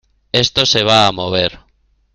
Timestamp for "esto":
0.31-0.65